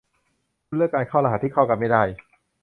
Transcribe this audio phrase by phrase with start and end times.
[0.67, 2.03] คุณเลือกการเข้ารหัสที่เข้ากันไม่ได้